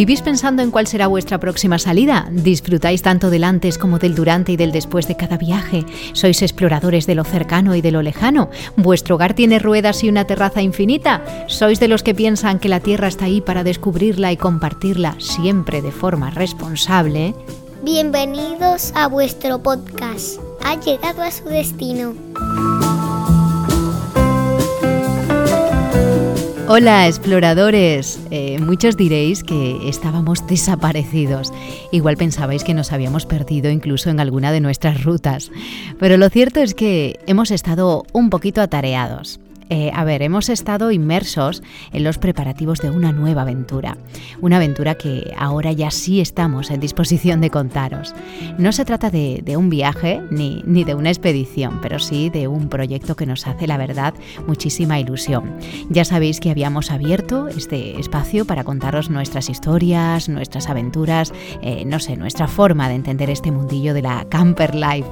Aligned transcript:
¿Vivís 0.00 0.22
pensando 0.22 0.62
en 0.62 0.70
cuál 0.70 0.86
será 0.86 1.08
vuestra 1.08 1.36
próxima 1.36 1.78
salida? 1.78 2.26
¿Disfrutáis 2.32 3.02
tanto 3.02 3.28
del 3.28 3.44
antes 3.44 3.76
como 3.76 3.98
del 3.98 4.14
durante 4.14 4.50
y 4.50 4.56
del 4.56 4.72
después 4.72 5.06
de 5.06 5.14
cada 5.14 5.36
viaje? 5.36 5.84
¿Sois 6.14 6.40
exploradores 6.40 7.06
de 7.06 7.14
lo 7.14 7.22
cercano 7.22 7.74
y 7.74 7.82
de 7.82 7.90
lo 7.90 8.00
lejano? 8.00 8.48
¿Vuestro 8.76 9.16
hogar 9.16 9.34
tiene 9.34 9.58
ruedas 9.58 10.02
y 10.02 10.08
una 10.08 10.24
terraza 10.24 10.62
infinita? 10.62 11.22
¿Sois 11.48 11.80
de 11.80 11.88
los 11.88 12.02
que 12.02 12.14
piensan 12.14 12.60
que 12.60 12.70
la 12.70 12.80
Tierra 12.80 13.08
está 13.08 13.26
ahí 13.26 13.42
para 13.42 13.62
descubrirla 13.62 14.32
y 14.32 14.38
compartirla 14.38 15.16
siempre 15.18 15.82
de 15.82 15.92
forma 15.92 16.30
responsable? 16.30 17.34
Bienvenidos 17.82 18.92
a 18.94 19.06
vuestro 19.06 19.62
podcast. 19.62 20.40
Ha 20.64 20.80
llegado 20.80 21.20
a 21.20 21.30
su 21.30 21.44
destino. 21.44 22.14
Hola 26.72 27.08
exploradores, 27.08 28.20
eh, 28.30 28.60
muchos 28.60 28.96
diréis 28.96 29.42
que 29.42 29.88
estábamos 29.88 30.46
desaparecidos. 30.46 31.52
Igual 31.90 32.16
pensabais 32.16 32.62
que 32.62 32.74
nos 32.74 32.92
habíamos 32.92 33.26
perdido 33.26 33.72
incluso 33.72 34.08
en 34.08 34.20
alguna 34.20 34.52
de 34.52 34.60
nuestras 34.60 35.02
rutas, 35.02 35.50
pero 35.98 36.16
lo 36.16 36.28
cierto 36.28 36.60
es 36.60 36.74
que 36.74 37.18
hemos 37.26 37.50
estado 37.50 38.04
un 38.12 38.30
poquito 38.30 38.60
atareados. 38.60 39.40
Eh, 39.70 39.92
a 39.94 40.02
ver, 40.02 40.20
hemos 40.22 40.48
estado 40.48 40.90
inmersos 40.90 41.62
en 41.92 42.02
los 42.02 42.18
preparativos 42.18 42.80
de 42.80 42.90
una 42.90 43.12
nueva 43.12 43.42
aventura, 43.42 43.96
una 44.40 44.56
aventura 44.56 44.96
que 44.96 45.32
ahora 45.38 45.70
ya 45.70 45.92
sí 45.92 46.20
estamos 46.20 46.72
en 46.72 46.80
disposición 46.80 47.40
de 47.40 47.50
contaros. 47.50 48.12
No 48.58 48.72
se 48.72 48.84
trata 48.84 49.10
de, 49.10 49.56
un 49.56 49.70
viaje 49.70 50.20
ni, 50.30 50.62
ni, 50.66 50.82
de 50.82 50.96
una 50.96 51.10
expedición, 51.10 51.78
pero 51.80 52.00
sí 52.00 52.30
de 52.30 52.48
un 52.48 52.68
proyecto 52.68 53.14
que 53.14 53.26
nos 53.26 53.46
hace, 53.46 53.68
la 53.68 53.76
verdad, 53.76 54.12
muchísima 54.46 54.98
ilusión. 54.98 55.56
Ya 55.88 56.04
sabéis 56.04 56.40
que 56.40 56.50
habíamos 56.50 56.90
abierto 56.90 57.46
este 57.46 58.00
espacio 58.00 58.44
para 58.44 58.64
contaros 58.64 59.08
nuestras 59.08 59.48
historias, 59.48 60.28
nuestras 60.28 60.68
aventuras, 60.68 61.32
eh, 61.62 61.84
no 61.84 62.00
sé, 62.00 62.16
nuestra 62.16 62.48
forma 62.48 62.88
de 62.88 62.96
entender 62.96 63.30
este 63.30 63.52
mundillo 63.52 63.94
de 63.94 64.02
la 64.02 64.26
camper 64.28 64.74
life. 64.74 65.08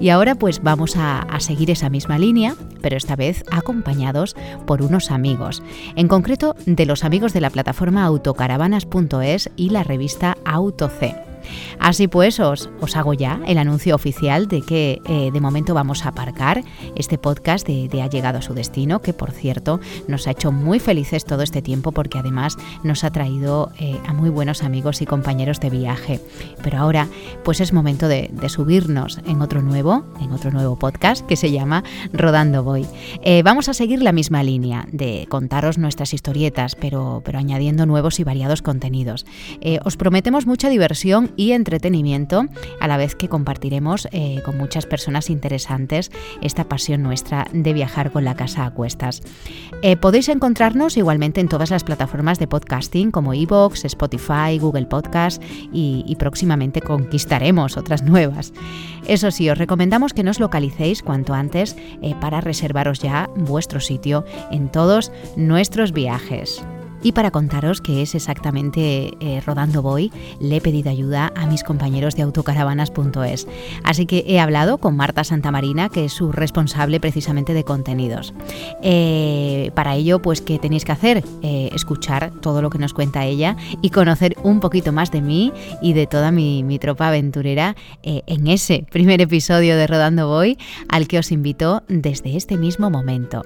Y 0.00 0.08
ahora 0.08 0.34
pues 0.34 0.60
vamos 0.60 0.96
a, 0.96 1.20
a 1.20 1.38
seguir 1.38 1.70
esa 1.70 1.88
misma 1.88 2.18
línea, 2.18 2.56
pero 2.82 2.96
esta 2.96 3.16
vez 3.16 3.44
acompañados 3.50 4.36
por 4.66 4.82
unos 4.82 5.10
amigos, 5.10 5.62
en 5.96 6.08
concreto 6.08 6.54
de 6.66 6.86
los 6.86 7.04
amigos 7.04 7.32
de 7.32 7.40
la 7.40 7.50
plataforma 7.50 8.04
autocaravanas.es 8.04 9.50
y 9.56 9.70
la 9.70 9.82
revista 9.82 10.36
AutoC. 10.44 11.31
Así 11.78 12.08
pues, 12.08 12.40
os, 12.40 12.68
hago 12.94 13.14
ya 13.14 13.40
el 13.46 13.58
anuncio 13.58 13.94
oficial 13.94 14.48
de 14.48 14.62
que 14.62 15.00
eh, 15.06 15.30
de 15.32 15.40
momento 15.40 15.74
vamos 15.74 16.04
a 16.04 16.10
aparcar 16.10 16.62
este 16.96 17.18
podcast 17.18 17.66
de, 17.66 18.02
Ha 18.02 18.08
llegado 18.08 18.38
a 18.38 18.42
su 18.42 18.54
destino, 18.54 19.00
que 19.00 19.12
por 19.12 19.30
cierto 19.30 19.80
nos 20.08 20.26
ha 20.26 20.32
hecho 20.32 20.50
muy 20.50 20.80
felices 20.80 21.24
todo 21.24 21.42
este 21.42 21.62
tiempo 21.62 21.92
porque 21.92 22.18
además 22.18 22.56
nos 22.82 23.04
ha 23.04 23.10
traído 23.10 23.70
eh, 23.78 23.98
a 24.06 24.12
muy 24.12 24.28
buenos 24.28 24.62
amigos 24.62 25.02
y 25.02 25.06
compañeros 25.06 25.60
de 25.60 25.70
viaje. 25.70 26.20
Pero 26.62 26.78
ahora 26.78 27.08
pues 27.44 27.60
es 27.60 27.72
momento 27.72 28.08
de, 28.08 28.30
subirnos 28.48 29.20
en 29.26 29.40
otro 29.40 29.62
nuevo, 29.62 30.04
en 30.20 30.32
otro 30.32 30.50
nuevo 30.50 30.78
podcast 30.78 31.24
que 31.26 31.36
se 31.36 31.50
llama 31.50 31.84
Rodando 32.12 32.62
Voy. 32.64 32.86
Eh, 33.22 33.42
vamos 33.42 33.68
a 33.68 33.74
seguir 33.74 34.02
la 34.02 34.12
misma 34.12 34.42
línea 34.42 34.86
de 34.92 35.26
contaros 35.28 35.78
nuestras 35.78 36.12
historietas, 36.12 36.74
pero, 36.74 37.22
pero 37.24 37.38
añadiendo 37.38 37.86
nuevos 37.86 38.20
y 38.20 38.24
variados 38.24 38.62
contenidos. 38.62 39.24
os 39.84 39.96
prometemos 39.96 40.46
mucha 40.46 40.68
diversión 40.68 41.31
y 41.36 41.52
entretenimiento, 41.52 42.46
a 42.80 42.88
la 42.88 42.96
vez 42.96 43.14
que 43.14 43.28
compartiremos 43.28 44.08
eh, 44.12 44.40
con 44.44 44.58
muchas 44.58 44.86
personas 44.86 45.30
interesantes 45.30 46.10
esta 46.40 46.64
pasión 46.64 47.02
nuestra 47.02 47.46
de 47.52 47.72
viajar 47.72 48.10
con 48.10 48.24
la 48.24 48.34
casa 48.34 48.64
a 48.64 48.70
cuestas. 48.70 49.22
Eh, 49.82 49.96
podéis 49.96 50.28
encontrarnos 50.28 50.96
igualmente 50.96 51.40
en 51.40 51.48
todas 51.48 51.70
las 51.70 51.84
plataformas 51.84 52.38
de 52.38 52.46
podcasting 52.46 53.10
como 53.10 53.34
Evox, 53.34 53.84
Spotify, 53.84 54.58
Google 54.58 54.86
Podcast 54.86 55.42
y, 55.72 56.16
próximamente 56.18 56.80
conquistaremos 56.80 57.76
otras 57.76 58.02
nuevas. 58.02 58.52
Eso 59.06 59.30
sí, 59.30 59.50
os 59.50 59.58
recomendamos 59.58 60.12
que 60.12 60.22
nos 60.22 60.38
localicéis 60.38 61.02
cuanto 61.02 61.34
antes 61.34 61.76
eh, 62.02 62.14
para 62.20 62.40
reservaros 62.40 63.00
ya 63.00 63.28
vuestro 63.34 63.80
sitio 63.80 64.24
en 64.50 64.70
todos 64.70 65.10
nuestros 65.36 65.92
viajes. 65.92 66.62
Y 67.02 67.12
para 67.12 67.32
contaros 67.32 67.80
qué 67.80 68.02
es 68.02 68.14
exactamente 68.14 69.14
eh, 69.18 69.42
Rodando 69.44 69.82
Voy, 69.82 70.12
le 70.40 70.56
he 70.56 70.60
pedido 70.60 70.90
ayuda 70.90 71.32
a 71.34 71.46
mis 71.46 71.64
compañeros 71.64 72.14
de 72.14 72.22
autocaravanas.es. 72.22 73.48
Así 73.82 74.06
que 74.06 74.24
he 74.28 74.38
hablado 74.38 74.78
con 74.78 74.96
Marta 74.96 75.24
Santamarina, 75.24 75.88
que 75.88 76.04
es 76.04 76.12
su 76.12 76.30
responsable 76.30 77.00
precisamente 77.00 77.54
de 77.54 77.64
contenidos. 77.64 78.34
Eh, 78.82 79.72
para 79.74 79.96
ello, 79.96 80.22
pues, 80.22 80.40
¿qué 80.40 80.60
tenéis 80.60 80.84
que 80.84 80.92
hacer? 80.92 81.24
Eh, 81.42 81.70
escuchar 81.74 82.32
todo 82.40 82.62
lo 82.62 82.70
que 82.70 82.78
nos 82.78 82.94
cuenta 82.94 83.24
ella 83.24 83.56
y 83.80 83.90
conocer 83.90 84.36
un 84.44 84.60
poquito 84.60 84.92
más 84.92 85.10
de 85.10 85.22
mí 85.22 85.52
y 85.82 85.94
de 85.94 86.06
toda 86.06 86.30
mi, 86.30 86.62
mi 86.62 86.78
tropa 86.78 87.08
aventurera 87.08 87.74
en 88.02 88.46
ese 88.46 88.86
primer 88.90 89.20
episodio 89.20 89.76
de 89.76 89.86
Rodando 89.86 90.28
Voy, 90.28 90.58
al 90.88 91.08
que 91.08 91.18
os 91.18 91.32
invito 91.32 91.82
desde 91.88 92.36
este 92.36 92.56
mismo 92.56 92.90
momento. 92.90 93.42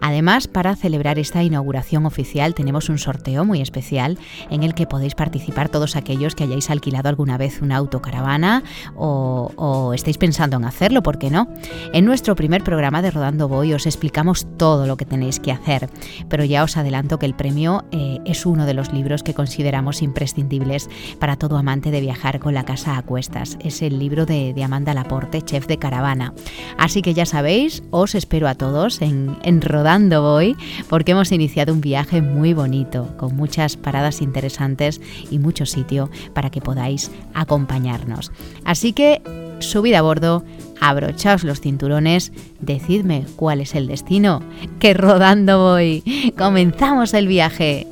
Además, 0.00 0.48
para 0.48 0.76
celebrar 0.76 1.18
esta 1.18 1.42
inauguración 1.42 2.06
oficial, 2.06 2.54
tenemos 2.54 2.88
un 2.88 2.93
un 2.94 2.98
sorteo 2.98 3.44
muy 3.44 3.60
especial 3.60 4.18
en 4.50 4.62
el 4.62 4.74
que 4.74 4.86
podéis 4.86 5.14
participar 5.14 5.68
todos 5.68 5.96
aquellos 5.96 6.34
que 6.34 6.44
hayáis 6.44 6.70
alquilado 6.70 7.08
alguna 7.08 7.36
vez 7.36 7.60
una 7.60 7.76
autocaravana 7.76 8.62
o, 8.96 9.50
o 9.56 9.92
estéis 9.94 10.18
pensando 10.18 10.56
en 10.56 10.64
hacerlo, 10.64 11.02
¿por 11.02 11.18
qué 11.18 11.30
no? 11.30 11.48
En 11.92 12.04
nuestro 12.04 12.34
primer 12.36 12.62
programa 12.64 13.02
de 13.02 13.10
Rodando 13.10 13.48
Voy 13.48 13.74
os 13.74 13.86
explicamos 13.86 14.46
todo 14.56 14.86
lo 14.86 14.96
que 14.96 15.04
tenéis 15.04 15.40
que 15.40 15.52
hacer, 15.52 15.90
pero 16.28 16.44
ya 16.44 16.62
os 16.62 16.76
adelanto 16.76 17.18
que 17.18 17.26
el 17.26 17.34
premio 17.34 17.84
eh, 17.90 18.20
es 18.24 18.46
uno 18.46 18.66
de 18.66 18.74
los 18.74 18.92
libros 18.92 19.22
que 19.22 19.34
consideramos 19.34 20.02
imprescindibles 20.02 20.88
para 21.18 21.36
todo 21.36 21.56
amante 21.56 21.90
de 21.90 22.00
viajar 22.00 22.38
con 22.38 22.54
la 22.54 22.64
casa 22.64 22.96
a 22.96 23.02
cuestas. 23.02 23.58
Es 23.60 23.82
el 23.82 23.98
libro 23.98 24.26
de, 24.26 24.54
Amanda 24.64 24.94
Laporte, 24.94 25.42
chef 25.42 25.66
de 25.66 25.78
caravana. 25.78 26.32
Así 26.78 27.02
que 27.02 27.12
ya 27.12 27.26
sabéis, 27.26 27.82
os 27.90 28.14
espero 28.14 28.48
a 28.48 28.54
todos 28.54 29.02
en, 29.02 29.60
Rodando 29.60 30.22
Voy 30.22 30.56
porque 30.88 31.12
hemos 31.12 31.32
iniciado 31.32 31.72
un 31.72 31.80
viaje 31.80 32.22
muy 32.22 32.54
con 33.16 33.36
muchas 33.36 33.76
paradas 33.76 34.20
interesantes 34.22 35.00
y 35.30 35.38
mucho 35.38 35.66
sitio 35.66 36.10
para 36.32 36.50
que 36.50 36.60
podáis 36.60 37.10
acompañarnos. 37.34 38.32
Así 38.64 38.92
que 38.92 39.22
subid 39.60 39.94
a 39.94 40.02
bordo, 40.02 40.44
abrochaos 40.80 41.44
los 41.44 41.60
cinturones, 41.60 42.32
decidme 42.60 43.26
cuál 43.36 43.60
es 43.60 43.74
el 43.74 43.86
destino, 43.86 44.42
que 44.78 44.94
rodando 44.94 45.58
voy. 45.58 46.32
Comenzamos 46.36 47.14
el 47.14 47.26
viaje. 47.26 47.86